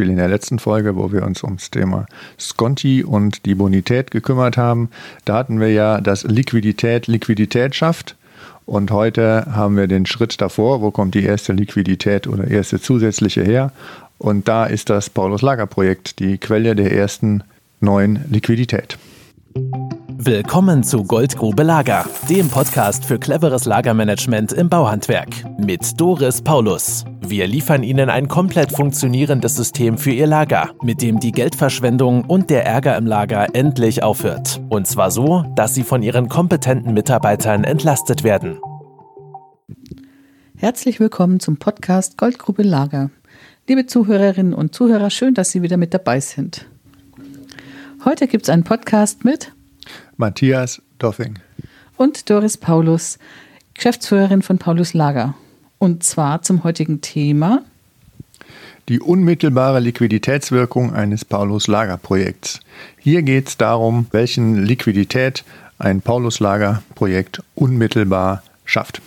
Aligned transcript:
Beispiel 0.00 0.12
in 0.12 0.16
der 0.16 0.28
letzten 0.28 0.58
Folge, 0.58 0.96
wo 0.96 1.12
wir 1.12 1.24
uns 1.24 1.44
ums 1.44 1.70
Thema 1.70 2.06
Sconti 2.38 3.04
und 3.04 3.44
die 3.44 3.54
Bonität 3.54 4.10
gekümmert 4.10 4.56
haben. 4.56 4.88
Da 5.26 5.34
hatten 5.34 5.60
wir 5.60 5.70
ja, 5.70 6.00
dass 6.00 6.24
Liquidität 6.24 7.06
Liquidität 7.06 7.74
schafft. 7.74 8.16
Und 8.64 8.90
heute 8.92 9.46
haben 9.52 9.76
wir 9.76 9.88
den 9.88 10.06
Schritt 10.06 10.40
davor, 10.40 10.80
wo 10.80 10.90
kommt 10.90 11.14
die 11.14 11.24
erste 11.24 11.52
Liquidität 11.52 12.26
oder 12.26 12.48
erste 12.48 12.80
zusätzliche 12.80 13.42
her. 13.42 13.72
Und 14.16 14.48
da 14.48 14.64
ist 14.64 14.88
das 14.88 15.10
Paulus 15.10 15.42
Lager 15.42 15.66
Projekt 15.66 16.18
die 16.18 16.38
Quelle 16.38 16.74
der 16.74 16.96
ersten 16.96 17.42
neuen 17.80 18.24
Liquidität. 18.30 18.96
Willkommen 20.08 20.82
zu 20.82 21.04
Goldgrube 21.04 21.62
Lager, 21.62 22.06
dem 22.30 22.48
Podcast 22.48 23.04
für 23.04 23.18
cleveres 23.18 23.66
Lagermanagement 23.66 24.54
im 24.54 24.70
Bauhandwerk 24.70 25.28
mit 25.58 26.00
Doris 26.00 26.40
Paulus. 26.40 27.04
Wir 27.22 27.46
liefern 27.46 27.82
Ihnen 27.82 28.08
ein 28.08 28.28
komplett 28.28 28.72
funktionierendes 28.72 29.54
System 29.54 29.98
für 29.98 30.10
Ihr 30.10 30.26
Lager, 30.26 30.70
mit 30.82 31.02
dem 31.02 31.20
die 31.20 31.32
Geldverschwendung 31.32 32.24
und 32.24 32.48
der 32.48 32.64
Ärger 32.64 32.96
im 32.96 33.06
Lager 33.06 33.54
endlich 33.54 34.02
aufhört. 34.02 34.60
Und 34.70 34.86
zwar 34.86 35.10
so, 35.10 35.44
dass 35.54 35.74
Sie 35.74 35.82
von 35.82 36.02
Ihren 36.02 36.30
kompetenten 36.30 36.94
Mitarbeitern 36.94 37.64
entlastet 37.64 38.24
werden. 38.24 38.58
Herzlich 40.56 40.98
willkommen 40.98 41.40
zum 41.40 41.58
Podcast 41.58 42.16
Goldgrube 42.16 42.62
Lager. 42.62 43.10
Liebe 43.68 43.86
Zuhörerinnen 43.86 44.54
und 44.54 44.74
Zuhörer, 44.74 45.10
schön, 45.10 45.34
dass 45.34 45.50
Sie 45.50 45.60
wieder 45.60 45.76
mit 45.76 45.92
dabei 45.92 46.20
sind. 46.20 46.66
Heute 48.04 48.28
gibt 48.28 48.44
es 48.44 48.48
einen 48.48 48.64
Podcast 48.64 49.26
mit 49.26 49.52
Matthias 50.16 50.80
Doffing. 50.98 51.38
Und 51.98 52.30
Doris 52.30 52.56
Paulus, 52.56 53.18
Geschäftsführerin 53.74 54.40
von 54.40 54.56
Paulus 54.56 54.94
Lager. 54.94 55.34
Und 55.80 56.04
zwar 56.04 56.42
zum 56.42 56.62
heutigen 56.62 57.00
Thema 57.00 57.62
die 58.90 59.00
unmittelbare 59.00 59.80
Liquiditätswirkung 59.80 60.92
eines 60.92 61.24
Paulus 61.24 61.68
Lager 61.68 61.96
Projekts. 61.96 62.60
Hier 62.98 63.22
geht 63.22 63.48
es 63.48 63.56
darum, 63.56 64.06
welchen 64.10 64.62
Liquidität 64.62 65.42
ein 65.78 66.02
Paulus 66.02 66.38
Lager 66.38 66.82
Projekt 66.94 67.42
unmittelbar 67.54 68.42
schafft. 68.66 69.00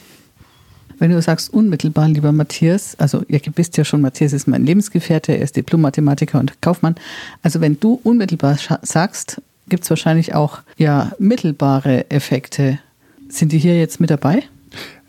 Wenn 0.97 1.11
du 1.11 1.21
sagst 1.21 1.53
unmittelbar, 1.53 2.07
lieber 2.07 2.31
Matthias, 2.31 2.95
also 2.97 3.23
ihr 3.27 3.39
wisst 3.55 3.77
ja 3.77 3.85
schon, 3.85 4.02
Matthias 4.02 4.33
ist 4.33 4.47
mein 4.47 4.65
Lebensgefährte, 4.65 5.33
er 5.33 5.43
ist 5.43 5.55
Diplom-Mathematiker 5.55 6.39
und 6.39 6.59
Kaufmann. 6.61 6.95
Also 7.43 7.61
wenn 7.61 7.80
du 7.80 7.99
unmittelbar 8.03 8.58
sagst, 8.81 9.43
gibt 9.69 9.83
es 9.83 9.91
wahrscheinlich 9.91 10.33
auch 10.33 10.61
ja, 10.77 11.11
mittelbare 11.19 12.09
Effekte. 12.09 12.80
Sind 13.30 13.52
die 13.52 13.59
hier 13.59 13.77
jetzt 13.77 13.99
mit 13.99 14.09
dabei? 14.09 14.41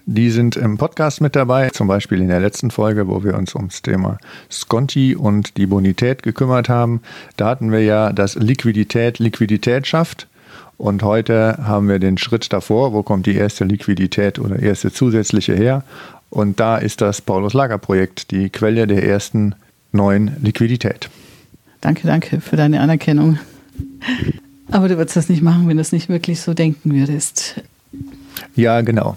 Die 0.06 0.28
sind 0.28 0.56
im 0.56 0.77
Podcast 0.77 1.22
mit 1.22 1.34
dabei, 1.34 1.70
zum 1.70 1.88
Beispiel 1.88 2.20
in 2.20 2.28
der 2.28 2.41
letzten 2.41 2.70
Folge, 2.70 3.08
wo 3.08 3.24
wir 3.24 3.34
uns 3.36 3.55
ums 3.55 3.80
Thema 3.80 4.19
Sconti 4.50 5.16
und 5.16 5.56
die 5.56 5.64
Bonität 5.64 6.22
gekümmert 6.22 6.69
haben. 6.69 7.00
Da 7.38 7.48
hatten 7.48 7.72
wir 7.72 7.83
ja, 7.83 8.12
dass 8.12 8.34
Liquidität 8.34 9.19
Liquidität 9.19 9.86
schafft. 9.86 10.28
Und 10.77 11.02
heute 11.02 11.56
haben 11.62 11.88
wir 11.88 11.98
den 11.98 12.19
Schritt 12.19 12.52
davor, 12.52 12.92
wo 12.92 13.02
kommt 13.02 13.24
die 13.24 13.34
erste 13.34 13.64
Liquidität 13.64 14.38
oder 14.38 14.58
erste 14.58 14.92
zusätzliche 14.92 15.55
her. 15.55 15.84
Und 16.28 16.61
da 16.61 16.77
ist 16.77 17.00
das 17.00 17.22
Paulus 17.22 17.55
Lager 17.55 17.78
Projekt 17.78 18.30
die 18.30 18.50
Quelle 18.50 18.86
der 18.86 19.05
ersten 19.05 19.55
neuen 19.92 20.36
Liquidität. 20.42 21.08
Danke, 21.80 22.06
danke 22.06 22.42
für 22.42 22.56
deine 22.56 22.80
Anerkennung. 22.80 23.39
Aber 24.70 24.89
du 24.89 24.98
würdest 24.98 25.16
das 25.16 25.30
nicht 25.30 25.41
machen, 25.41 25.66
wenn 25.66 25.78
du 25.78 25.80
es 25.80 25.92
nicht 25.92 26.11
wirklich 26.11 26.42
so 26.42 26.52
denken 26.52 26.92
würdest. 26.92 27.62
Ja, 28.55 28.83
genau. 28.83 29.16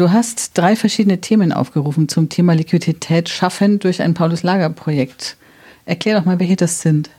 Du 0.00 0.10
hast 0.10 0.56
drei 0.56 0.76
verschiedene 0.76 1.20
Themen 1.20 1.52
aufgerufen 1.52 2.08
zum 2.08 2.30
Thema 2.30 2.54
Liquidität 2.54 3.28
schaffen 3.28 3.80
durch 3.80 4.00
ein 4.00 4.14
Paulus-Lager-Projekt. 4.14 5.36
Erklär 5.84 6.18
doch 6.18 6.24
mal, 6.24 6.40
welche 6.40 6.56
das 6.56 6.80
sind. 6.80 7.10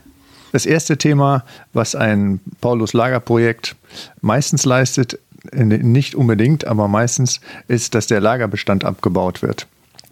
Das 0.51 0.65
erste 0.65 0.97
Thema, 0.97 1.45
was 1.73 1.93
ein 1.93 2.39
Paulus-Lager-Projekt 2.59 3.75
meistens 4.21 4.65
leistet, 4.65 5.19
nicht 5.53 6.15
unbedingt, 6.15 6.65
aber 6.65 6.87
meistens 6.87 7.39
ist, 7.67 7.93
dass 7.93 8.07
der 8.07 8.19
Lagerbestand 8.19 8.83
abgebaut 8.83 9.43
wird. 9.43 9.67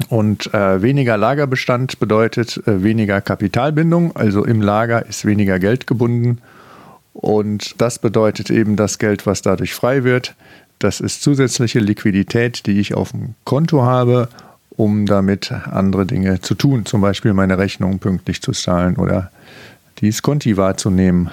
Und 0.09 0.53
äh, 0.53 0.83
weniger 0.83 1.17
Lagerbestand 1.17 1.97
bedeutet 1.97 2.61
äh, 2.67 2.83
weniger 2.83 3.19
Kapitalbindung, 3.19 4.15
also 4.15 4.45
im 4.45 4.61
Lager 4.61 5.07
ist 5.07 5.25
weniger 5.25 5.57
Geld 5.57 5.87
gebunden. 5.87 6.37
Und 7.13 7.81
das 7.81 7.97
bedeutet 7.97 8.51
eben 8.51 8.75
das 8.75 8.99
Geld, 8.99 9.25
was 9.25 9.41
dadurch 9.41 9.73
frei 9.73 10.03
wird. 10.03 10.35
Das 10.79 11.01
ist 11.01 11.21
zusätzliche 11.21 11.79
Liquidität, 11.79 12.65
die 12.65 12.79
ich 12.79 12.93
auf 12.93 13.11
dem 13.11 13.35
Konto 13.43 13.83
habe, 13.83 14.29
um 14.69 15.05
damit 15.05 15.51
andere 15.51 16.05
Dinge 16.05 16.39
zu 16.39 16.55
tun, 16.55 16.85
zum 16.85 17.01
Beispiel 17.01 17.33
meine 17.33 17.57
Rechnung 17.57 17.99
pünktlich 17.99 18.41
zu 18.41 18.53
zahlen 18.53 18.95
oder 18.95 19.29
die 19.99 20.11
Skonti 20.11 20.55
wahrzunehmen. 20.55 21.31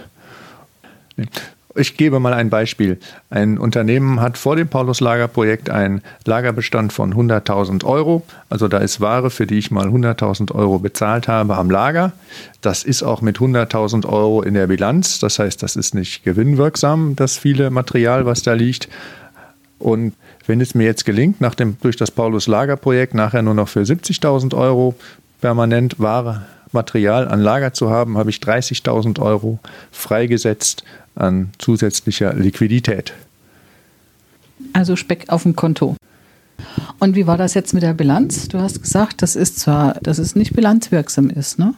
Ich 1.78 1.96
gebe 1.96 2.18
mal 2.20 2.32
ein 2.32 2.50
Beispiel. 2.50 2.98
Ein 3.28 3.58
Unternehmen 3.58 4.20
hat 4.20 4.38
vor 4.38 4.56
dem 4.56 4.66
Paulus-Lager-Projekt 4.66 5.68
einen 5.68 6.00
Lagerbestand 6.24 6.92
von 6.92 7.14
100.000 7.14 7.84
Euro. 7.84 8.22
Also 8.48 8.66
da 8.66 8.78
ist 8.78 9.00
Ware, 9.00 9.30
für 9.30 9.46
die 9.46 9.58
ich 9.58 9.70
mal 9.70 9.88
100.000 9.88 10.52
Euro 10.54 10.78
bezahlt 10.78 11.28
habe, 11.28 11.56
am 11.56 11.70
Lager. 11.70 12.12
Das 12.62 12.82
ist 12.82 13.02
auch 13.02 13.20
mit 13.20 13.38
100.000 13.38 14.06
Euro 14.08 14.42
in 14.42 14.54
der 14.54 14.66
Bilanz. 14.66 15.18
Das 15.18 15.38
heißt, 15.38 15.62
das 15.62 15.76
ist 15.76 15.94
nicht 15.94 16.24
gewinnwirksam, 16.24 17.14
das 17.14 17.36
viele 17.36 17.70
Material, 17.70 18.24
was 18.24 18.42
da 18.42 18.54
liegt. 18.54 18.88
Und 19.78 20.14
wenn 20.46 20.60
es 20.60 20.74
mir 20.74 20.84
jetzt 20.84 21.04
gelingt, 21.04 21.40
nach 21.40 21.54
dem, 21.54 21.76
durch 21.80 21.96
das 21.96 22.10
Paulus-Lager-Projekt 22.10 23.14
nachher 23.14 23.42
nur 23.42 23.54
noch 23.54 23.68
für 23.68 23.80
70.000 23.80 24.56
Euro 24.56 24.94
permanent 25.40 26.00
Ware 26.00 26.46
Material 26.72 27.28
an 27.28 27.40
Lager 27.40 27.72
zu 27.72 27.90
haben, 27.90 28.16
habe 28.18 28.30
ich 28.30 28.38
30.000 28.38 29.20
Euro 29.20 29.58
freigesetzt 29.92 30.84
an 31.14 31.50
zusätzlicher 31.58 32.34
Liquidität. 32.34 33.12
Also 34.72 34.96
Speck 34.96 35.26
auf 35.28 35.42
dem 35.42 35.56
Konto. 35.56 35.96
Und 36.98 37.14
wie 37.14 37.26
war 37.26 37.36
das 37.36 37.54
jetzt 37.54 37.74
mit 37.74 37.82
der 37.82 37.94
Bilanz? 37.94 38.48
Du 38.48 38.58
hast 38.58 38.82
gesagt, 38.82 39.22
das 39.22 39.36
ist 39.36 39.58
zwar, 39.58 39.94
dass 40.02 40.18
es 40.18 40.34
nicht 40.34 40.54
bilanzwirksam 40.54 41.30
ist, 41.30 41.58
ne? 41.58 41.74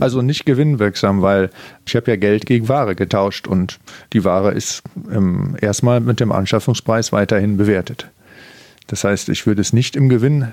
Also 0.00 0.22
nicht 0.22 0.46
gewinnwirksam, 0.46 1.22
weil 1.22 1.50
ich 1.86 1.96
habe 1.96 2.10
ja 2.10 2.16
Geld 2.16 2.46
gegen 2.46 2.68
Ware 2.68 2.94
getauscht 2.94 3.46
und 3.46 3.78
die 4.12 4.24
Ware 4.24 4.52
ist 4.52 4.82
ähm, 5.12 5.56
erstmal 5.60 6.00
mit 6.00 6.20
dem 6.20 6.32
Anschaffungspreis 6.32 7.12
weiterhin 7.12 7.56
bewertet. 7.56 8.08
Das 8.86 9.04
heißt, 9.04 9.28
ich 9.28 9.46
würde 9.46 9.60
es 9.60 9.72
nicht 9.72 9.96
im 9.96 10.08
Gewinn 10.08 10.52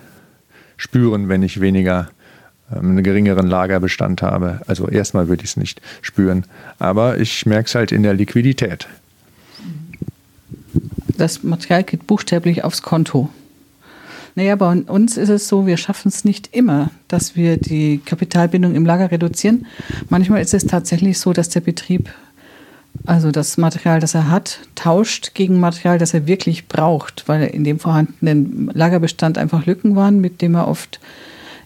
spüren, 0.77 1.29
wenn 1.29 1.43
ich 1.43 1.61
weniger 1.61 2.09
ähm, 2.71 2.91
einen 2.91 3.03
geringeren 3.03 3.47
Lagerbestand 3.47 4.21
habe. 4.21 4.61
Also 4.67 4.87
erstmal 4.87 5.27
würde 5.27 5.43
ich 5.43 5.51
es 5.51 5.57
nicht 5.57 5.81
spüren. 6.01 6.45
Aber 6.79 7.19
ich 7.19 7.45
merke 7.45 7.67
es 7.67 7.75
halt 7.75 7.91
in 7.91 8.03
der 8.03 8.13
Liquidität. 8.13 8.87
Das 11.17 11.43
Material 11.43 11.83
geht 11.83 12.07
buchstäblich 12.07 12.63
aufs 12.63 12.81
Konto. 12.81 13.29
Naja, 14.35 14.55
bei 14.55 14.71
uns 14.71 15.17
ist 15.17 15.29
es 15.29 15.47
so, 15.47 15.67
wir 15.67 15.77
schaffen 15.77 16.07
es 16.07 16.25
nicht 16.25 16.55
immer, 16.55 16.89
dass 17.07 17.35
wir 17.35 17.57
die 17.57 17.99
Kapitalbindung 17.99 18.73
im 18.73 18.85
Lager 18.85 19.11
reduzieren. 19.11 19.67
Manchmal 20.09 20.41
ist 20.41 20.53
es 20.53 20.65
tatsächlich 20.65 21.19
so, 21.19 21.33
dass 21.33 21.49
der 21.49 21.61
Betrieb 21.61 22.09
also 23.05 23.31
das 23.31 23.57
Material, 23.57 23.99
das 23.99 24.13
er 24.13 24.29
hat, 24.29 24.59
tauscht 24.75 25.33
gegen 25.33 25.59
Material, 25.59 25.97
das 25.97 26.13
er 26.13 26.27
wirklich 26.27 26.67
braucht, 26.67 27.27
weil 27.27 27.43
in 27.47 27.63
dem 27.63 27.79
vorhandenen 27.79 28.71
Lagerbestand 28.73 29.37
einfach 29.37 29.65
Lücken 29.65 29.95
waren, 29.95 30.21
mit 30.21 30.41
dem 30.41 30.55
er 30.55 30.67
oft 30.67 30.99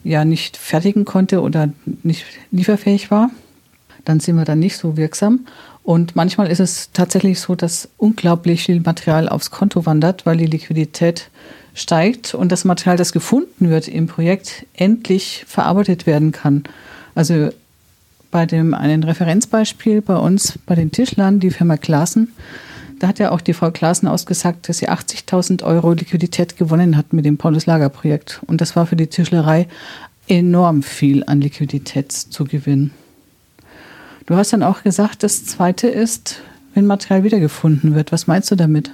ja 0.03 0.25
nicht 0.25 0.57
fertigen 0.57 1.05
konnte 1.05 1.41
oder 1.41 1.69
nicht 2.03 2.25
lieferfähig 2.51 3.11
war, 3.11 3.29
dann 4.05 4.19
sind 4.19 4.37
wir 4.37 4.45
dann 4.45 4.59
nicht 4.59 4.77
so 4.77 4.97
wirksam. 4.97 5.45
Und 5.83 6.15
manchmal 6.15 6.49
ist 6.49 6.59
es 6.59 6.91
tatsächlich 6.91 7.39
so, 7.39 7.55
dass 7.55 7.89
unglaublich 7.97 8.63
viel 8.63 8.79
Material 8.79 9.29
aufs 9.29 9.51
Konto 9.51 9.85
wandert, 9.85 10.25
weil 10.25 10.37
die 10.37 10.45
Liquidität 10.45 11.29
steigt 11.77 12.33
und 12.33 12.51
das 12.51 12.65
Material, 12.65 12.97
das 12.97 13.13
gefunden 13.13 13.69
wird 13.69 13.87
im 13.87 14.07
Projekt, 14.07 14.65
endlich 14.73 15.45
verarbeitet 15.47 16.07
werden 16.07 16.31
kann. 16.31 16.63
Also 17.15 17.49
bei 18.31 18.45
dem 18.45 18.73
einen 18.73 19.03
Referenzbeispiel 19.03 20.01
bei 20.01 20.15
uns, 20.15 20.59
bei 20.65 20.75
den 20.75 20.91
Tischlern, 20.91 21.39
die 21.39 21.51
Firma 21.51 21.77
Klassen, 21.77 22.33
da 22.99 23.07
hat 23.07 23.19
ja 23.19 23.31
auch 23.31 23.41
die 23.41 23.53
Frau 23.53 23.69
Klaassen 23.69 24.07
ausgesagt, 24.07 24.67
dass 24.67 24.79
sie 24.79 24.89
80.000 24.89 25.63
Euro 25.63 25.93
Liquidität 25.93 26.57
gewonnen 26.57 26.97
hat 26.97 27.13
mit 27.13 27.25
dem 27.25 27.37
Paulus-Lager-Projekt. 27.37 28.41
Und 28.47 28.59
das 28.59 28.75
war 28.75 28.87
für 28.87 28.95
die 28.95 29.05
Tischlerei 29.05 29.67
enorm 30.27 30.81
viel 30.81 31.23
an 31.25 31.39
Liquidität 31.39 32.11
zu 32.11 32.45
gewinnen. 32.45 32.91
Du 34.25 34.35
hast 34.35 34.51
dann 34.51 34.63
auch 34.63 34.81
gesagt, 34.81 35.21
das 35.21 35.45
Zweite 35.45 35.87
ist, 35.87 36.41
wenn 36.73 36.87
Material 36.87 37.23
wiedergefunden 37.23 37.93
wird. 37.93 38.11
Was 38.11 38.25
meinst 38.25 38.49
du 38.49 38.55
damit? 38.55 38.91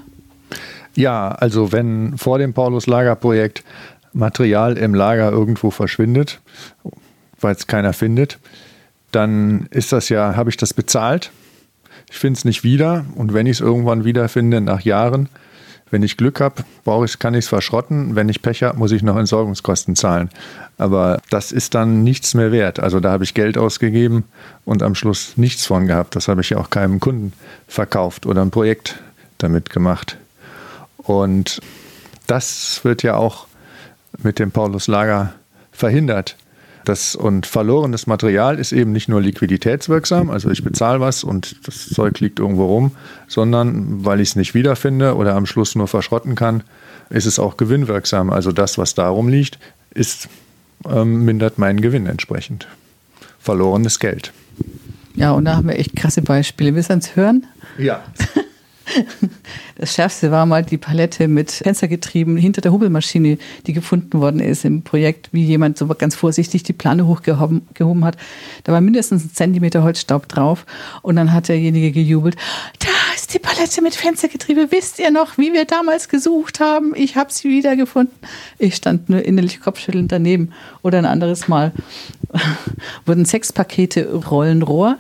Ja, 0.96 1.30
also 1.30 1.72
wenn 1.72 2.18
vor 2.18 2.40
dem 2.40 2.54
Paulus-Lager-Projekt 2.54 3.64
Material 4.14 4.78
im 4.78 4.94
Lager 4.94 5.32
irgendwo 5.32 5.72
verschwindet, 5.72 6.40
weil 7.42 7.56
es 7.56 7.66
keiner 7.66 7.94
findet, 7.94 8.38
dann 9.12 9.68
ist 9.72 9.92
das 9.92 10.10
ja, 10.10 10.36
habe 10.36 10.50
ich 10.50 10.58
das 10.58 10.74
bezahlt 10.74 11.32
ich 12.14 12.20
finde 12.20 12.38
es 12.38 12.46
nicht 12.46 12.64
wieder 12.64 13.06
und 13.16 13.34
wenn 13.34 13.48
ich 13.48 13.54
es 13.54 13.60
irgendwann 13.60 14.06
wiederfinde 14.06 14.62
nach 14.62 14.82
Jahren, 14.82 15.30
Wenn 15.90 16.02
ich 16.02 16.18
Glück 16.18 16.42
habe, 16.42 16.64
ich, 17.06 17.20
kann 17.20 17.36
ich 17.36 17.46
es 17.46 17.48
verschrotten. 17.48 18.16
Wenn 18.16 18.28
ich 18.28 18.42
Pech 18.42 18.64
habe, 18.64 18.80
muss 18.80 18.92
ich 18.92 19.04
noch 19.04 19.16
Entsorgungskosten 19.16 19.96
zahlen. 19.96 20.30
Aber 20.80 21.22
das 21.30 21.52
ist 21.52 21.76
dann 21.76 22.04
nichts 22.04 22.34
mehr 22.34 22.52
wert. 22.52 22.80
Also 22.80 23.00
da 23.00 23.12
habe 23.12 23.24
ich 23.24 23.36
Geld 23.36 23.60
ausgegeben 23.60 24.24
und 24.66 24.82
am 24.82 24.96
Schluss 24.96 25.34
nichts 25.38 25.68
von 25.68 25.86
gehabt. 25.86 26.16
Das 26.16 26.28
habe 26.28 26.42
ich 26.42 26.50
ja 26.50 26.58
auch 26.58 26.72
keinem 26.72 27.00
Kunden 27.00 27.34
verkauft 27.68 28.26
oder 28.26 28.42
ein 28.42 28.50
Projekt 28.50 29.04
damit 29.38 29.70
gemacht. 29.70 30.18
Und 31.04 31.60
das 32.28 32.80
wird 32.84 33.04
ja 33.04 33.16
auch 33.16 33.48
mit 34.22 34.40
dem 34.40 34.52
Paulus 34.52 34.88
Lager 34.88 35.34
verhindert. 35.72 36.38
Das, 36.86 37.16
und 37.16 37.46
verlorenes 37.46 38.08
Material 38.08 38.60
ist 38.60 38.74
eben 38.74 38.92
nicht 38.92 39.08
nur 39.08 39.22
liquiditätswirksam, 39.22 40.30
also 40.30 40.50
ich 40.50 40.66
bezahle 40.66 41.00
was 41.00 41.24
und 41.24 41.56
das 41.66 41.88
Zeug 41.88 42.20
liegt 42.20 42.40
irgendwo 42.40 42.66
rum, 42.66 42.92
sondern 43.28 44.04
weil 44.04 44.20
ich 44.20 44.30
es 44.30 44.36
nicht 44.36 44.54
wiederfinde 44.54 45.16
oder 45.16 45.36
am 45.36 45.46
Schluss 45.46 45.76
nur 45.76 45.88
verschrotten 45.88 46.36
kann, 46.36 46.64
ist 47.10 47.26
es 47.26 47.40
auch 47.40 47.56
gewinnwirksam. 47.56 48.30
Also 48.32 48.52
das, 48.52 48.78
was 48.78 48.96
darum 48.96 49.30
liegt, 49.30 49.60
ist, 49.94 50.28
ähm, 50.86 51.24
mindert 51.24 51.58
meinen 51.58 51.80
Gewinn 51.80 52.06
entsprechend. 52.06 52.68
Verlorenes 53.40 54.00
Geld. 54.00 54.34
Ja, 55.16 55.32
und 55.32 55.46
da 55.46 55.56
haben 55.56 55.68
wir 55.68 55.78
echt 55.78 55.96
krasse 55.96 56.22
Beispiele. 56.22 56.76
Willst 56.76 56.90
du 56.90 56.96
uns 56.96 57.16
hören? 57.16 57.46
Ja. 57.78 58.04
Das 59.76 59.96
Schärfste 59.96 60.30
war 60.32 60.46
mal 60.46 60.64
die 60.64 60.78
Palette 60.78 61.28
mit 61.28 61.52
Fenstergetrieben 61.52 62.38
hinter 62.38 62.62
der 62.62 62.72
Hubelmaschine, 62.72 63.38
die 63.66 63.74
gefunden 63.74 64.20
worden 64.20 64.40
ist 64.40 64.66
im 64.66 64.84
Projekt, 64.84 65.30
wie 65.32 65.44
jemand 65.44 65.78
so 65.78 65.88
ganz 65.88 66.16
vorsichtig 66.16 66.64
die 66.64 66.74
Plane 66.74 67.08
hochgehoben 67.08 68.06
hat. 68.06 68.18
Da 68.64 68.72
war 68.72 68.82
mindestens 68.82 69.26
ein 69.26 69.32
Zentimeter 69.34 69.84
Holzstaub 69.84 70.28
drauf 70.28 70.66
und 71.02 71.16
dann 71.16 71.34
hat 71.34 71.48
derjenige 71.48 71.92
gejubelt. 71.92 72.36
Da 72.80 72.90
ist 73.16 73.34
die 73.34 73.40
Palette 73.40 73.82
mit 73.82 73.96
Fenstergetriebe. 73.96 74.68
Wisst 74.72 75.00
ihr 75.00 75.12
noch, 75.12 75.38
wie 75.38 75.54
wir 75.54 75.66
damals 75.66 76.08
gesucht 76.08 76.60
haben? 76.60 76.94
Ich 76.96 77.16
habe 77.16 77.34
sie 77.34 77.50
wiedergefunden. 77.50 78.16
Ich 78.60 78.76
stand 78.76 79.10
nur 79.10 79.26
innerlich 79.26 79.60
kopfschüttelnd 79.60 80.12
daneben. 80.12 80.52
Oder 80.84 81.00
ein 81.00 81.06
anderes 81.06 81.48
Mal 81.48 81.72
wurden 83.06 83.26
sechs 83.26 83.52
Pakete 83.52 84.14
Rollenrohr 84.14 84.98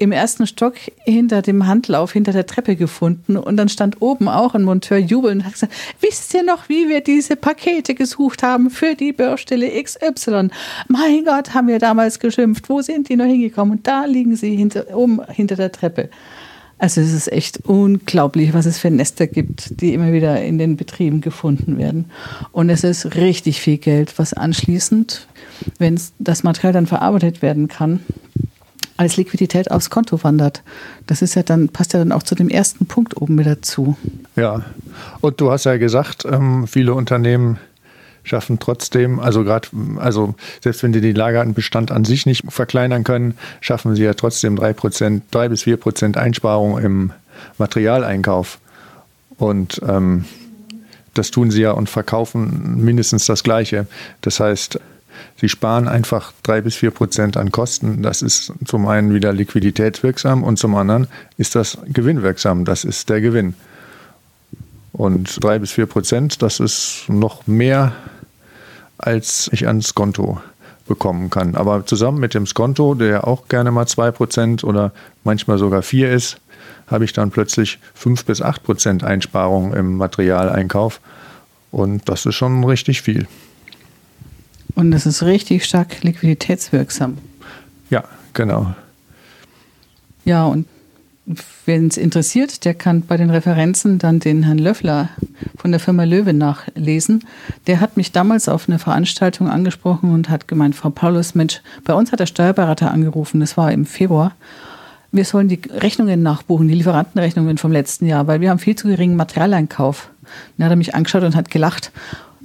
im 0.00 0.12
ersten 0.12 0.46
Stock 0.46 0.74
hinter 1.04 1.42
dem 1.42 1.66
Handlauf, 1.66 2.12
hinter 2.12 2.32
der 2.32 2.46
Treppe 2.46 2.74
gefunden. 2.74 3.36
Und 3.36 3.58
dann 3.58 3.68
stand 3.68 4.00
oben 4.00 4.28
auch 4.28 4.54
ein 4.54 4.62
Monteur 4.62 4.96
jubelnd 4.96 5.42
und 5.42 5.44
hat 5.44 5.52
gesagt, 5.52 5.74
wisst 6.00 6.32
ihr 6.32 6.42
noch, 6.42 6.70
wie 6.70 6.88
wir 6.88 7.02
diese 7.02 7.36
Pakete 7.36 7.94
gesucht 7.94 8.42
haben 8.42 8.70
für 8.70 8.94
die 8.94 9.12
Baustelle 9.12 9.70
XY? 9.70 10.48
Mein 10.88 11.24
Gott, 11.26 11.52
haben 11.52 11.68
wir 11.68 11.78
damals 11.78 12.18
geschimpft. 12.18 12.70
Wo 12.70 12.80
sind 12.80 13.10
die 13.10 13.16
noch 13.16 13.26
hingekommen? 13.26 13.76
Und 13.76 13.86
da 13.86 14.06
liegen 14.06 14.36
sie 14.36 14.56
hinter, 14.56 14.96
oben 14.96 15.20
hinter 15.28 15.56
der 15.56 15.70
Treppe. 15.70 16.08
Also 16.78 17.02
es 17.02 17.12
ist 17.12 17.30
echt 17.30 17.58
unglaublich, 17.66 18.54
was 18.54 18.64
es 18.64 18.78
für 18.78 18.90
Nester 18.90 19.26
gibt, 19.26 19.82
die 19.82 19.92
immer 19.92 20.14
wieder 20.14 20.42
in 20.42 20.56
den 20.56 20.78
Betrieben 20.78 21.20
gefunden 21.20 21.76
werden. 21.76 22.06
Und 22.52 22.70
es 22.70 22.84
ist 22.84 23.16
richtig 23.16 23.60
viel 23.60 23.76
Geld, 23.76 24.18
was 24.18 24.32
anschließend, 24.32 25.26
wenn 25.78 26.00
das 26.18 26.42
Material 26.42 26.72
dann 26.72 26.86
verarbeitet 26.86 27.42
werden 27.42 27.68
kann, 27.68 28.00
als 29.00 29.16
Liquidität 29.16 29.70
aufs 29.70 29.88
Konto 29.88 30.22
wandert. 30.22 30.62
Das 31.06 31.22
ist 31.22 31.34
ja 31.34 31.42
dann, 31.42 31.70
passt 31.70 31.94
ja 31.94 31.98
dann 31.98 32.12
auch 32.12 32.22
zu 32.22 32.34
dem 32.34 32.50
ersten 32.50 32.84
Punkt 32.84 33.16
oben 33.16 33.34
mit 33.34 33.46
dazu. 33.46 33.96
Ja, 34.36 34.60
und 35.22 35.40
du 35.40 35.50
hast 35.50 35.64
ja 35.64 35.78
gesagt, 35.78 36.26
ähm, 36.30 36.66
viele 36.66 36.92
Unternehmen 36.92 37.58
schaffen 38.24 38.58
trotzdem, 38.58 39.18
also 39.18 39.42
gerade, 39.42 39.68
also 39.96 40.34
selbst 40.60 40.82
wenn 40.82 40.92
die 40.92 41.00
den 41.00 41.16
Lagerbestand 41.16 41.90
an 41.90 42.04
sich 42.04 42.26
nicht 42.26 42.44
verkleinern 42.52 43.02
können, 43.02 43.38
schaffen 43.62 43.96
sie 43.96 44.02
ja 44.02 44.12
trotzdem 44.12 44.58
3%, 44.58 45.22
3 45.30 45.48
bis 45.48 45.62
4 45.62 45.78
Prozent 45.78 46.18
Einsparung 46.18 46.78
im 46.78 47.12
Materialeinkauf. 47.56 48.58
Und 49.38 49.80
ähm, 49.88 50.26
das 51.14 51.30
tun 51.30 51.50
sie 51.50 51.62
ja 51.62 51.70
und 51.70 51.88
verkaufen 51.88 52.84
mindestens 52.84 53.24
das 53.24 53.44
Gleiche. 53.44 53.86
Das 54.20 54.40
heißt, 54.40 54.78
Sie 55.36 55.48
sparen 55.48 55.88
einfach 55.88 56.32
drei 56.42 56.60
bis 56.60 56.76
vier 56.76 56.90
Prozent 56.90 57.36
an 57.36 57.50
Kosten. 57.50 58.02
Das 58.02 58.22
ist 58.22 58.52
zum 58.64 58.86
einen 58.86 59.14
wieder 59.14 59.32
liquiditätswirksam 59.32 60.42
und 60.42 60.58
zum 60.58 60.74
anderen 60.74 61.08
ist 61.36 61.54
das 61.54 61.78
gewinnwirksam. 61.86 62.64
Das 62.64 62.84
ist 62.84 63.08
der 63.08 63.20
Gewinn. 63.20 63.54
Und 64.92 65.42
drei 65.42 65.58
bis 65.58 65.72
vier 65.72 65.86
Prozent, 65.86 66.42
das 66.42 66.60
ist 66.60 67.04
noch 67.08 67.46
mehr, 67.46 67.92
als 68.98 69.48
ich 69.52 69.66
ans 69.66 69.94
Konto 69.94 70.40
bekommen 70.86 71.30
kann. 71.30 71.54
Aber 71.54 71.86
zusammen 71.86 72.18
mit 72.18 72.34
dem 72.34 72.46
Skonto, 72.46 72.94
der 72.94 73.26
auch 73.26 73.48
gerne 73.48 73.70
mal 73.70 73.86
zwei 73.86 74.10
Prozent 74.10 74.64
oder 74.64 74.92
manchmal 75.24 75.56
sogar 75.56 75.82
vier 75.82 76.12
ist, 76.12 76.40
habe 76.88 77.04
ich 77.04 77.12
dann 77.12 77.30
plötzlich 77.30 77.78
fünf 77.94 78.24
bis 78.24 78.42
acht 78.42 78.64
Prozent 78.64 79.04
Einsparung 79.04 79.72
im 79.72 79.96
Materialeinkauf. 79.96 81.00
Und 81.70 82.08
das 82.08 82.26
ist 82.26 82.34
schon 82.34 82.64
richtig 82.64 83.02
viel. 83.02 83.28
Und 84.74 84.90
das 84.90 85.06
ist 85.06 85.22
richtig 85.22 85.64
stark 85.64 86.02
liquiditätswirksam. 86.02 87.18
Ja, 87.90 88.04
genau. 88.32 88.74
Ja, 90.24 90.46
und 90.46 90.66
wen 91.66 91.88
es 91.88 91.96
interessiert, 91.96 92.64
der 92.64 92.74
kann 92.74 93.02
bei 93.02 93.16
den 93.16 93.30
Referenzen 93.30 93.98
dann 93.98 94.20
den 94.20 94.42
Herrn 94.42 94.58
Löffler 94.58 95.10
von 95.56 95.70
der 95.70 95.80
Firma 95.80 96.04
Löwe 96.04 96.32
nachlesen. 96.32 97.24
Der 97.66 97.80
hat 97.80 97.96
mich 97.96 98.12
damals 98.12 98.48
auf 98.48 98.68
eine 98.68 98.78
Veranstaltung 98.78 99.48
angesprochen 99.48 100.12
und 100.12 100.28
hat 100.28 100.48
gemeint, 100.48 100.74
Frau 100.74 100.90
Paulus, 100.90 101.34
Mensch, 101.34 101.60
bei 101.84 101.94
uns 101.94 102.12
hat 102.12 102.20
der 102.20 102.26
Steuerberater 102.26 102.90
angerufen, 102.90 103.40
das 103.40 103.56
war 103.56 103.70
im 103.72 103.86
Februar. 103.86 104.32
Wir 105.12 105.24
sollen 105.24 105.48
die 105.48 105.60
Rechnungen 105.70 106.22
nachbuchen, 106.22 106.68
die 106.68 106.74
Lieferantenrechnungen 106.74 107.58
vom 107.58 107.72
letzten 107.72 108.06
Jahr, 108.06 108.26
weil 108.26 108.40
wir 108.40 108.50
haben 108.50 108.60
viel 108.60 108.76
zu 108.76 108.86
geringen 108.86 109.16
Materialeinkauf. 109.16 110.10
Dann 110.56 110.66
hat 110.66 110.72
er 110.72 110.76
mich 110.76 110.94
angeschaut 110.94 111.24
und 111.24 111.34
hat 111.34 111.50
gelacht 111.50 111.90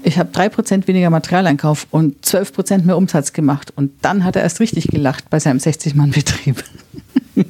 ich 0.03 0.19
habe 0.19 0.29
drei 0.31 0.49
Prozent 0.49 0.87
weniger 0.87 1.09
Materialeinkauf 1.09 1.87
und 1.91 2.25
zwölf 2.25 2.53
Prozent 2.53 2.85
mehr 2.85 2.97
Umsatz 2.97 3.33
gemacht. 3.33 3.73
Und 3.75 3.91
dann 4.01 4.23
hat 4.23 4.35
er 4.35 4.43
erst 4.43 4.59
richtig 4.59 4.87
gelacht 4.87 5.29
bei 5.29 5.39
seinem 5.39 5.57
60-Mann-Betrieb. 5.59 6.63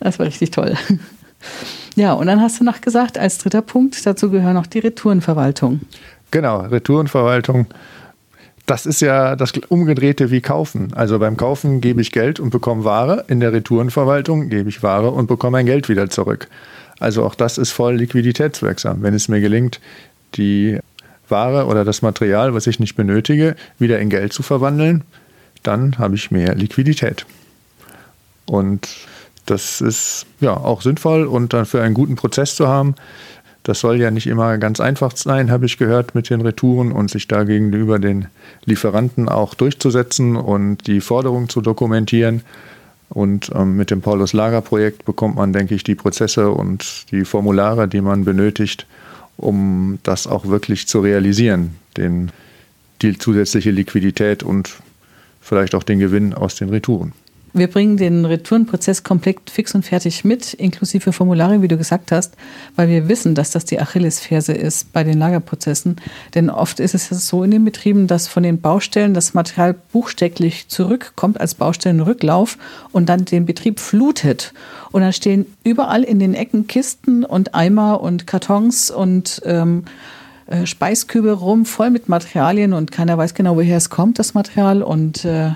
das 0.00 0.18
war 0.18 0.26
richtig 0.26 0.50
toll. 0.50 0.74
Ja, 1.94 2.12
und 2.12 2.26
dann 2.26 2.40
hast 2.40 2.60
du 2.60 2.64
noch 2.64 2.80
gesagt, 2.80 3.18
als 3.18 3.38
dritter 3.38 3.62
Punkt, 3.62 4.04
dazu 4.06 4.30
gehören 4.30 4.54
noch 4.54 4.66
die 4.66 4.80
Retourenverwaltung. 4.80 5.80
Genau, 6.30 6.60
Retourenverwaltung. 6.60 7.66
Das 8.66 8.84
ist 8.84 9.00
ja 9.00 9.34
das 9.34 9.52
Umgedrehte 9.68 10.30
wie 10.30 10.42
Kaufen. 10.42 10.92
Also 10.92 11.18
beim 11.18 11.38
Kaufen 11.38 11.80
gebe 11.80 12.02
ich 12.02 12.12
Geld 12.12 12.38
und 12.38 12.50
bekomme 12.50 12.84
Ware. 12.84 13.24
In 13.28 13.40
der 13.40 13.52
Retourenverwaltung 13.52 14.50
gebe 14.50 14.68
ich 14.68 14.82
Ware 14.82 15.10
und 15.10 15.26
bekomme 15.26 15.52
mein 15.52 15.66
Geld 15.66 15.88
wieder 15.88 16.10
zurück. 16.10 16.48
Also 17.00 17.24
auch 17.24 17.34
das 17.34 17.58
ist 17.58 17.70
voll 17.70 17.96
liquiditätswirksam. 17.96 19.02
Wenn 19.02 19.14
es 19.14 19.28
mir 19.28 19.40
gelingt, 19.40 19.80
die 20.34 20.78
Ware 21.28 21.66
oder 21.66 21.84
das 21.84 22.02
Material, 22.02 22.54
was 22.54 22.66
ich 22.66 22.80
nicht 22.80 22.96
benötige, 22.96 23.56
wieder 23.78 23.98
in 23.98 24.10
Geld 24.10 24.32
zu 24.32 24.42
verwandeln, 24.42 25.04
dann 25.62 25.98
habe 25.98 26.14
ich 26.14 26.30
mehr 26.30 26.54
Liquidität. 26.54 27.26
Und 28.46 28.88
das 29.46 29.80
ist 29.80 30.26
ja 30.40 30.56
auch 30.56 30.82
sinnvoll 30.82 31.24
und 31.24 31.52
dann 31.52 31.66
für 31.66 31.82
einen 31.82 31.94
guten 31.94 32.16
Prozess 32.16 32.54
zu 32.54 32.68
haben. 32.68 32.94
Das 33.62 33.80
soll 33.80 34.00
ja 34.00 34.10
nicht 34.10 34.26
immer 34.26 34.56
ganz 34.58 34.80
einfach 34.80 35.14
sein, 35.14 35.50
habe 35.50 35.66
ich 35.66 35.76
gehört, 35.76 36.14
mit 36.14 36.30
den 36.30 36.40
Retouren 36.40 36.92
und 36.92 37.10
sich 37.10 37.28
da 37.28 37.44
gegenüber 37.44 37.98
den 37.98 38.28
Lieferanten 38.64 39.28
auch 39.28 39.54
durchzusetzen 39.54 40.36
und 40.36 40.86
die 40.86 41.00
Forderungen 41.00 41.48
zu 41.48 41.60
dokumentieren. 41.60 42.42
Und 43.10 43.50
ähm, 43.54 43.76
mit 43.76 43.90
dem 43.90 44.00
Paulus 44.00 44.32
Lager 44.32 44.60
Projekt 44.60 45.04
bekommt 45.04 45.36
man, 45.36 45.52
denke 45.52 45.74
ich, 45.74 45.82
die 45.82 45.94
Prozesse 45.94 46.50
und 46.50 47.10
die 47.10 47.24
Formulare, 47.24 47.88
die 47.88 48.00
man 48.00 48.24
benötigt, 48.24 48.86
um 49.38 49.98
das 50.02 50.26
auch 50.26 50.46
wirklich 50.46 50.86
zu 50.86 51.00
realisieren, 51.00 51.76
den, 51.96 52.30
die 53.00 53.16
zusätzliche 53.16 53.70
Liquidität 53.70 54.42
und 54.42 54.76
vielleicht 55.40 55.74
auch 55.74 55.84
den 55.84 56.00
Gewinn 56.00 56.34
aus 56.34 56.56
den 56.56 56.68
Retouren. 56.68 57.12
Wir 57.54 57.68
bringen 57.68 57.96
den 57.96 58.24
Retourenprozess 58.24 59.02
komplett 59.02 59.48
fix 59.50 59.74
und 59.74 59.84
fertig 59.84 60.24
mit, 60.24 60.52
inklusive 60.54 61.12
Formulare, 61.12 61.62
wie 61.62 61.68
du 61.68 61.78
gesagt 61.78 62.12
hast, 62.12 62.34
weil 62.76 62.88
wir 62.88 63.08
wissen, 63.08 63.34
dass 63.34 63.50
das 63.50 63.64
die 63.64 63.80
Achillesferse 63.80 64.52
ist 64.52 64.92
bei 64.92 65.02
den 65.02 65.18
Lagerprozessen. 65.18 65.96
Denn 66.34 66.50
oft 66.50 66.78
ist 66.78 66.94
es 66.94 67.08
so 67.08 67.42
in 67.42 67.50
den 67.50 67.64
Betrieben, 67.64 68.06
dass 68.06 68.28
von 68.28 68.42
den 68.42 68.60
Baustellen 68.60 69.14
das 69.14 69.32
Material 69.32 69.74
buchstäblich 69.92 70.68
zurückkommt 70.68 71.40
als 71.40 71.54
Baustellenrücklauf 71.54 72.58
und 72.92 73.08
dann 73.08 73.24
den 73.24 73.46
Betrieb 73.46 73.80
flutet. 73.80 74.52
Und 74.92 75.00
dann 75.00 75.12
stehen 75.12 75.46
überall 75.64 76.02
in 76.02 76.18
den 76.18 76.34
Ecken 76.34 76.66
Kisten 76.66 77.24
und 77.24 77.54
Eimer 77.54 78.00
und 78.00 78.26
Kartons 78.26 78.90
und 78.90 79.40
ähm, 79.44 79.84
äh, 80.48 80.66
Speiskübel 80.66 81.32
rum, 81.32 81.64
voll 81.66 81.90
mit 81.90 82.08
Materialien 82.08 82.72
und 82.72 82.90
keiner 82.90 83.16
weiß 83.16 83.34
genau, 83.34 83.56
woher 83.56 83.76
es 83.76 83.90
kommt, 83.90 84.18
das 84.18 84.34
Material. 84.34 84.82
Und 84.82 85.24
äh, 85.24 85.50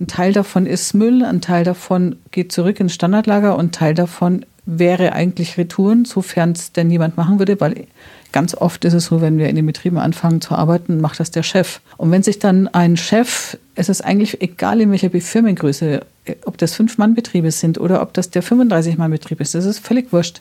ein 0.00 0.06
Teil 0.06 0.32
davon 0.32 0.66
ist 0.66 0.94
Müll, 0.94 1.24
ein 1.24 1.40
Teil 1.40 1.64
davon 1.64 2.16
geht 2.30 2.52
zurück 2.52 2.80
ins 2.80 2.94
Standardlager 2.94 3.56
und 3.56 3.66
ein 3.66 3.72
Teil 3.72 3.94
davon 3.94 4.44
wäre 4.66 5.12
eigentlich 5.12 5.58
Retouren, 5.58 6.04
sofern 6.04 6.52
es 6.52 6.72
denn 6.72 6.88
niemand 6.88 7.16
machen 7.16 7.38
würde, 7.38 7.60
weil 7.60 7.86
ganz 8.32 8.54
oft 8.54 8.84
ist 8.84 8.94
es 8.94 9.06
so, 9.06 9.20
wenn 9.20 9.38
wir 9.38 9.48
in 9.48 9.56
den 9.56 9.66
Betrieben 9.66 9.98
anfangen 9.98 10.40
zu 10.40 10.54
arbeiten, 10.54 11.00
macht 11.00 11.20
das 11.20 11.30
der 11.30 11.42
Chef. 11.42 11.80
Und 11.98 12.10
wenn 12.10 12.22
sich 12.22 12.38
dann 12.38 12.66
ein 12.68 12.96
Chef, 12.96 13.58
es 13.74 13.88
ist 13.88 14.00
eigentlich 14.00 14.40
egal 14.40 14.80
in 14.80 14.90
welcher 14.90 15.10
Firmengröße, 15.10 16.00
ob 16.46 16.58
das 16.58 16.74
Fünf-Mann-Betriebe 16.74 17.50
sind 17.50 17.78
oder 17.78 18.00
ob 18.00 18.14
das 18.14 18.30
der 18.30 18.42
35-Mann-Betrieb 18.42 19.40
ist, 19.40 19.54
das 19.54 19.66
ist 19.66 19.80
völlig 19.80 20.12
wurscht. 20.12 20.40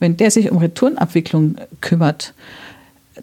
Wenn 0.00 0.16
der 0.16 0.30
sich 0.30 0.50
um 0.50 0.58
Retourenabwicklung 0.58 1.56
kümmert, 1.80 2.34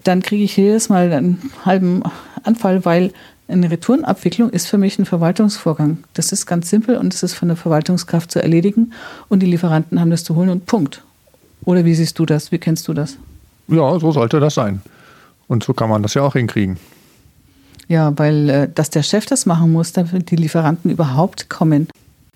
dann 0.04 0.22
kriege 0.22 0.44
ich 0.44 0.56
jedes 0.58 0.90
Mal 0.90 1.12
einen 1.12 1.52
halben 1.66 2.04
Anfall, 2.48 2.86
weil 2.86 3.12
eine 3.48 3.72
Retourenabwicklung 3.72 4.50
ist 4.50 4.68
für 4.68 4.78
mich 4.78 5.00
ein 5.00 5.06
Verwaltungsvorgang. 5.06 6.00
Das 6.14 6.32
ist 6.32 6.46
ganz 6.46 6.70
simpel 6.70 6.98
und 6.98 7.14
es 7.14 7.24
ist 7.24 7.34
von 7.34 7.48
der 7.48 7.58
Verwaltungskraft 7.58 8.32
zu 8.32 8.42
erledigen 8.42 8.94
und 9.30 9.42
die 9.42 9.46
Lieferanten 9.46 10.00
haben 10.00 10.10
das 10.10 10.24
zu 10.24 10.36
holen 10.36 10.50
und 10.50 10.66
Punkt. 10.66 11.04
Oder 11.64 11.86
wie 11.86 11.96
siehst 11.96 12.18
du 12.20 12.26
das? 12.26 12.52
Wie 12.52 12.58
kennst 12.58 12.88
du 12.88 12.94
das? 12.94 13.18
Ja, 13.68 14.00
so 14.00 14.12
sollte 14.12 14.40
das 14.40 14.56
sein. 14.56 14.82
Und 15.48 15.64
so 15.64 15.74
kann 15.74 15.90
man 15.90 16.04
das 16.04 16.14
ja 16.14 16.24
auch 16.24 16.34
hinkriegen. 16.34 16.78
Ja, 17.88 18.18
weil 18.18 18.50
äh, 18.50 18.70
dass 18.74 18.90
der 18.90 19.04
Chef 19.04 19.26
das 19.26 19.46
machen 19.46 19.72
muss, 19.72 19.94
damit 19.94 20.30
die 20.30 20.36
Lieferanten 20.36 20.92
überhaupt 20.92 21.50
kommen. 21.50 21.88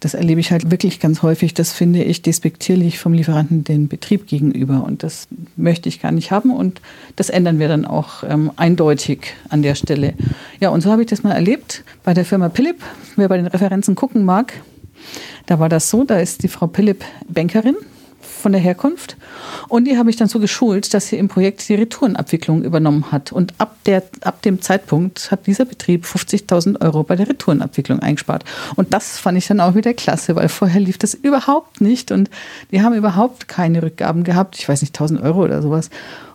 Das 0.01 0.15
erlebe 0.15 0.41
ich 0.41 0.51
halt 0.51 0.69
wirklich 0.69 0.99
ganz 0.99 1.21
häufig. 1.21 1.53
Das 1.53 1.71
finde 1.71 2.03
ich 2.03 2.21
despektierlich 2.21 2.99
vom 2.99 3.13
Lieferanten 3.13 3.63
den 3.63 3.87
Betrieb 3.87 4.27
gegenüber. 4.27 4.83
Und 4.83 5.03
das 5.03 5.27
möchte 5.55 5.87
ich 5.87 6.01
gar 6.01 6.11
nicht 6.11 6.31
haben. 6.31 6.51
Und 6.51 6.81
das 7.15 7.29
ändern 7.29 7.59
wir 7.59 7.69
dann 7.69 7.85
auch 7.85 8.23
ähm, 8.27 8.51
eindeutig 8.57 9.33
an 9.49 9.61
der 9.61 9.75
Stelle. 9.75 10.15
Ja, 10.59 10.69
und 10.69 10.81
so 10.81 10.91
habe 10.91 11.03
ich 11.03 11.07
das 11.07 11.23
mal 11.23 11.31
erlebt 11.31 11.83
bei 12.03 12.13
der 12.13 12.25
Firma 12.25 12.49
Philipp. 12.49 12.81
Wer 13.15 13.29
bei 13.29 13.37
den 13.37 13.47
Referenzen 13.47 13.95
gucken 13.95 14.25
mag, 14.25 14.53
da 15.45 15.59
war 15.59 15.69
das 15.69 15.89
so, 15.89 16.03
da 16.03 16.17
ist 16.19 16.43
die 16.43 16.47
Frau 16.47 16.67
Philipp 16.67 17.05
Bankerin 17.27 17.75
von 18.41 18.51
der 18.51 18.61
Herkunft. 18.61 19.15
Und 19.67 19.85
die 19.85 19.97
habe 19.97 20.09
ich 20.09 20.15
dann 20.15 20.27
so 20.27 20.39
geschult, 20.39 20.93
dass 20.93 21.07
sie 21.07 21.17
im 21.17 21.27
Projekt 21.27 21.67
die 21.69 21.75
Retourenabwicklung 21.75 22.63
übernommen 22.63 23.11
hat. 23.11 23.31
Und 23.31 23.53
ab, 23.57 23.77
der, 23.85 24.03
ab 24.21 24.41
dem 24.41 24.61
Zeitpunkt 24.61 25.31
hat 25.31 25.47
dieser 25.47 25.65
Betrieb 25.65 26.05
50.000 26.05 26.81
Euro 26.81 27.03
bei 27.03 27.15
der 27.15 27.29
Retourenabwicklung 27.29 27.99
eingespart. 27.99 28.43
Und 28.75 28.93
das 28.93 29.17
fand 29.17 29.37
ich 29.37 29.47
dann 29.47 29.59
auch 29.59 29.75
wieder 29.75 29.93
klasse, 29.93 30.35
weil 30.35 30.49
vorher 30.49 30.81
lief 30.81 30.97
das 30.97 31.13
überhaupt 31.13 31.81
nicht. 31.81 32.11
Und 32.11 32.29
die 32.71 32.81
haben 32.81 32.95
überhaupt 32.95 33.47
keine 33.47 33.83
Rückgaben 33.83 34.23
gehabt. 34.23 34.57
Ich 34.57 34.67
weiß 34.67 34.81
nicht, 34.81 34.99
1.000 34.99 35.21
Euro 35.23 35.43
oder 35.43 35.61
sowas. 35.61 35.89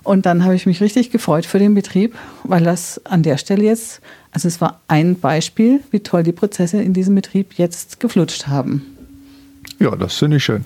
Und 0.06 0.24
dann 0.24 0.44
habe 0.44 0.54
ich 0.54 0.66
mich 0.66 0.80
richtig 0.80 1.10
gefreut 1.10 1.46
für 1.46 1.58
den 1.58 1.74
Betrieb, 1.74 2.16
weil 2.44 2.62
das 2.62 3.00
an 3.04 3.24
der 3.24 3.38
Stelle 3.38 3.64
jetzt, 3.64 4.00
also 4.30 4.46
es 4.46 4.60
war 4.60 4.80
ein 4.86 5.18
Beispiel, 5.18 5.80
wie 5.90 5.98
toll 5.98 6.22
die 6.22 6.32
Prozesse 6.32 6.80
in 6.80 6.92
diesem 6.92 7.16
Betrieb 7.16 7.54
jetzt 7.54 7.98
geflutscht 7.98 8.46
haben. 8.46 8.82
Ja, 9.80 9.96
das 9.96 10.14
finde 10.14 10.36
ich 10.36 10.44
schön. 10.44 10.64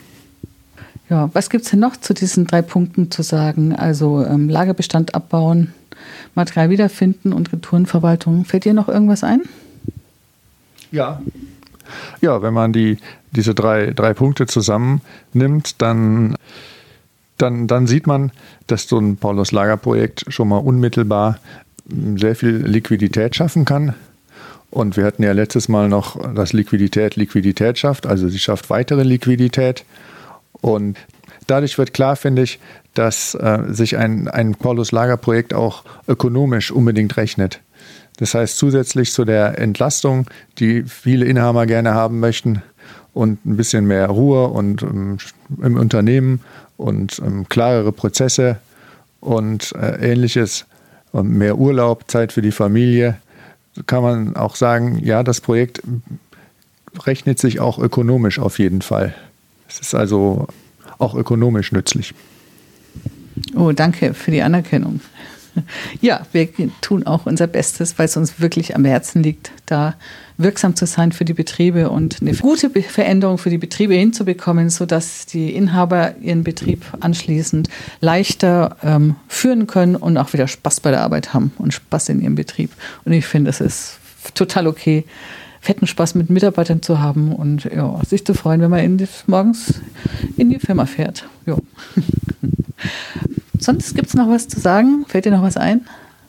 Ja, 1.10 1.28
was 1.32 1.50
gibt 1.50 1.64
es 1.64 1.70
denn 1.70 1.80
noch 1.80 1.96
zu 1.96 2.14
diesen 2.14 2.46
drei 2.46 2.62
Punkten 2.62 3.10
zu 3.10 3.22
sagen? 3.22 3.74
Also 3.74 4.24
ähm, 4.24 4.48
Lagerbestand 4.48 5.16
abbauen, 5.16 5.74
Material 6.36 6.70
wiederfinden 6.70 7.32
und 7.32 7.52
Retourenverwaltung. 7.52 8.44
Fällt 8.44 8.64
dir 8.64 8.74
noch 8.74 8.88
irgendwas 8.88 9.24
ein? 9.24 9.42
Ja. 10.92 11.20
Ja, 12.20 12.42
wenn 12.42 12.54
man 12.54 12.72
die, 12.72 12.98
diese 13.32 13.56
drei, 13.56 13.90
drei 13.90 14.14
Punkte 14.14 14.46
zusammennimmt, 14.46 15.82
dann, 15.82 16.36
dann, 17.38 17.66
dann 17.66 17.88
sieht 17.88 18.06
man, 18.06 18.30
dass 18.68 18.88
so 18.88 18.98
ein 18.98 19.16
Paulus-Lager-Projekt 19.16 20.26
schon 20.28 20.48
mal 20.48 20.58
unmittelbar 20.58 21.38
sehr 22.16 22.36
viel 22.36 22.54
Liquidität 22.54 23.34
schaffen 23.34 23.64
kann. 23.64 23.94
Und 24.70 24.96
wir 24.96 25.04
hatten 25.04 25.24
ja 25.24 25.32
letztes 25.32 25.68
Mal 25.68 25.88
noch, 25.88 26.16
dass 26.34 26.52
Liquidität 26.52 27.16
Liquidität 27.16 27.78
schafft, 27.78 28.06
also 28.06 28.28
sie 28.28 28.38
schafft 28.38 28.70
weitere 28.70 29.02
Liquidität. 29.02 29.84
Und 30.60 30.98
dadurch 31.46 31.78
wird 31.78 31.94
klar, 31.94 32.16
finde 32.16 32.42
ich, 32.42 32.58
dass 32.94 33.34
äh, 33.34 33.62
sich 33.68 33.96
ein, 33.96 34.28
ein 34.28 34.54
Paulus-Lager-Projekt 34.54 35.54
auch 35.54 35.84
ökonomisch 36.08 36.70
unbedingt 36.70 37.16
rechnet. 37.16 37.60
Das 38.18 38.34
heißt, 38.34 38.58
zusätzlich 38.58 39.12
zu 39.12 39.24
der 39.24 39.58
Entlastung, 39.58 40.26
die 40.58 40.82
viele 40.82 41.24
Inhaber 41.24 41.66
gerne 41.66 41.94
haben 41.94 42.20
möchten, 42.20 42.62
und 43.12 43.44
ein 43.44 43.56
bisschen 43.56 43.86
mehr 43.86 44.08
Ruhe 44.08 44.48
und 44.48 44.82
ähm, 44.82 45.18
im 45.62 45.76
Unternehmen 45.76 46.40
und 46.76 47.20
ähm, 47.24 47.48
klarere 47.48 47.92
Prozesse 47.92 48.58
und 49.20 49.72
äh, 49.72 50.12
ähnliches 50.12 50.66
und 51.12 51.30
mehr 51.30 51.58
Urlaub, 51.58 52.04
Zeit 52.08 52.32
für 52.32 52.42
die 52.42 52.52
Familie, 52.52 53.16
kann 53.86 54.02
man 54.02 54.36
auch 54.36 54.56
sagen, 54.56 54.98
ja, 55.02 55.22
das 55.22 55.40
Projekt 55.40 55.82
rechnet 57.04 57.38
sich 57.38 57.60
auch 57.60 57.78
ökonomisch 57.78 58.38
auf 58.38 58.58
jeden 58.58 58.82
Fall. 58.82 59.14
Es 59.70 59.78
ist 59.78 59.94
also 59.94 60.48
auch 60.98 61.14
ökonomisch 61.14 61.70
nützlich. 61.70 62.12
Oh, 63.54 63.72
danke 63.72 64.14
für 64.14 64.32
die 64.32 64.42
Anerkennung. 64.42 65.00
Ja, 66.00 66.26
wir 66.30 66.48
tun 66.80 67.06
auch 67.06 67.26
unser 67.26 67.48
Bestes, 67.48 67.98
weil 67.98 68.06
es 68.06 68.16
uns 68.16 68.40
wirklich 68.40 68.76
am 68.76 68.84
Herzen 68.84 69.22
liegt, 69.22 69.50
da 69.66 69.96
wirksam 70.36 70.76
zu 70.76 70.86
sein 70.86 71.10
für 71.10 71.24
die 71.24 71.34
Betriebe 71.34 71.90
und 71.90 72.18
eine 72.20 72.34
gute 72.34 72.70
Veränderung 72.70 73.36
für 73.36 73.50
die 73.50 73.58
Betriebe 73.58 73.94
hinzubekommen, 73.94 74.70
sodass 74.70 75.26
die 75.26 75.54
Inhaber 75.54 76.14
ihren 76.20 76.44
Betrieb 76.44 76.84
anschließend 77.00 77.68
leichter 78.00 78.76
ähm, 78.82 79.16
führen 79.26 79.66
können 79.66 79.96
und 79.96 80.16
auch 80.16 80.32
wieder 80.32 80.46
Spaß 80.46 80.80
bei 80.80 80.92
der 80.92 81.02
Arbeit 81.02 81.34
haben 81.34 81.52
und 81.58 81.74
Spaß 81.74 82.10
in 82.10 82.22
ihrem 82.22 82.36
Betrieb. 82.36 82.70
Und 83.04 83.12
ich 83.12 83.26
finde, 83.26 83.48
das 83.48 83.60
ist 83.60 83.98
total 84.34 84.66
okay, 84.66 85.04
fetten 85.60 85.86
Spaß 85.86 86.14
mit 86.14 86.30
Mitarbeitern 86.30 86.82
zu 86.82 87.00
haben 87.00 87.34
und 87.34 87.64
ja, 87.64 88.00
sich 88.04 88.24
zu 88.24 88.34
freuen, 88.34 88.60
wenn 88.60 88.70
man 88.70 88.80
in 88.80 88.98
die, 88.98 89.06
morgens 89.26 89.80
in 90.36 90.50
die 90.50 90.58
Firma 90.58 90.86
fährt. 90.86 91.28
Ja. 91.46 91.56
Sonst 93.58 93.94
gibt 93.94 94.08
es 94.08 94.14
noch 94.14 94.28
was 94.28 94.48
zu 94.48 94.58
sagen? 94.58 95.04
Fällt 95.06 95.26
dir 95.26 95.32
noch 95.32 95.42
was 95.42 95.56
ein? 95.56 95.86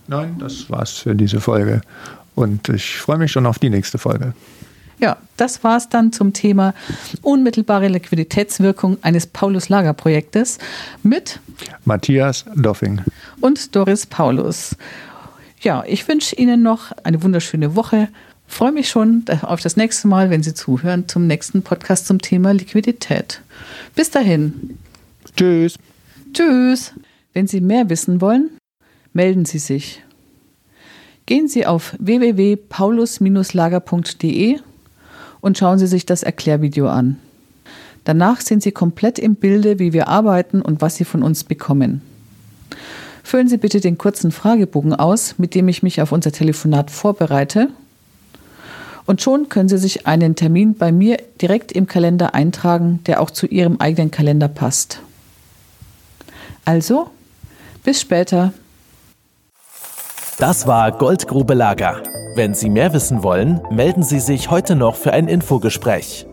Nein, 0.08 0.36
das 0.40 0.70
war's 0.70 0.98
für 0.98 1.16
diese 1.16 1.40
Folge. 1.40 1.82
Und 2.36 2.68
ich 2.70 2.98
freue 2.98 3.18
mich 3.18 3.32
schon 3.32 3.46
auf 3.46 3.60
die 3.60 3.70
nächste 3.70 3.98
Folge. 3.98 4.34
Ja, 5.00 5.18
das 5.38 5.64
war 5.64 5.78
es 5.78 5.90
dann 5.90 6.12
zum 6.12 6.34
Thema 6.34 6.76
unmittelbare 7.24 7.88
Liquiditätswirkung 7.88 8.98
eines 9.02 9.26
Paulus-Lager-Projektes 9.26 10.60
mit 11.02 11.40
Matthias 11.86 12.46
Doffing 12.56 13.02
und 13.40 13.76
Doris 13.76 14.06
Paulus. 14.06 14.76
Ja, 15.62 15.84
ich 15.88 16.08
wünsche 16.08 16.36
Ihnen 16.36 16.62
noch 16.62 16.92
eine 17.04 17.24
wunderschöne 17.24 17.76
Woche 17.76 18.10
freue 18.54 18.72
mich 18.72 18.90
schon 18.90 19.24
auf 19.44 19.62
das 19.62 19.78
nächste 19.78 20.08
Mal, 20.08 20.30
wenn 20.30 20.44
Sie 20.44 20.54
zuhören, 20.54 21.08
zum 21.08 21.26
nächsten 21.26 21.64
Podcast 21.64 22.06
zum 22.08 22.20
Thema 22.20 22.54
Liquidität. 22.54 23.42
Bis 23.96 24.12
dahin. 24.12 24.78
Tschüss. 25.36 25.80
Tschüss. 26.34 26.94
Wenn 27.34 27.48
Sie 27.48 27.62
mehr 27.62 27.90
wissen 27.90 28.20
wollen, 28.20 28.50
melden 29.14 29.46
Sie 29.46 29.60
sich. 29.60 30.04
Gehen 31.26 31.48
Sie 31.48 31.66
auf 31.66 31.96
www.paulus-lager.de 32.00 34.60
und 35.40 35.58
schauen 35.58 35.80
Sie 35.80 35.88
sich 35.88 36.06
das 36.06 36.24
Erklärvideo 36.24 36.90
an. 36.90 37.18
Danach 38.04 38.42
sind 38.42 38.64
Sie 38.64 38.72
komplett 38.72 39.18
im 39.18 39.36
Bilde, 39.36 39.80
wie 39.80 39.94
wir 39.94 40.10
arbeiten 40.10 40.62
und 40.62 40.82
was 40.82 40.98
Sie 40.98 41.06
von 41.06 41.24
uns 41.24 41.46
bekommen. 41.46 42.02
Füllen 43.24 43.48
Sie 43.48 43.58
bitte 43.58 43.80
den 43.80 43.98
kurzen 43.98 44.32
Fragebogen 44.32 44.94
aus, 44.94 45.36
mit 45.38 45.56
dem 45.56 45.70
ich 45.70 45.84
mich 45.84 46.02
auf 46.02 46.12
unser 46.12 46.32
Telefonat 46.32 46.90
vorbereite 46.92 47.70
und 49.12 49.22
schon 49.22 49.50
können 49.50 49.68
Sie 49.68 49.78
sich 49.78 50.08
einen 50.08 50.38
Termin 50.38 50.74
bei 50.76 50.94
mir 50.94 51.18
direkt 51.42 51.74
im 51.74 51.86
Kalender 51.86 52.34
eintragen, 52.34 53.02
der 53.08 53.20
auch 53.20 53.30
zu 53.30 53.46
Ihrem 53.46 53.76
eigenen 53.82 54.10
Kalender 54.10 54.48
passt. 54.48 55.02
Also, 56.64 57.10
bis 57.84 58.00
später. 58.00 58.54
Das 60.40 60.66
war 60.66 60.94
Goldgrube 60.94 61.56
Lager. 61.56 62.02
Wenn 62.36 62.54
Sie 62.54 62.70
mehr 62.70 62.94
wissen 62.94 63.22
wollen, 63.22 63.60
melden 63.70 64.02
Sie 64.02 64.22
sich 64.22 64.50
heute 64.50 64.78
noch 64.78 64.96
für 64.96 65.12
ein 65.12 65.28
Infogespräch. 65.28 66.26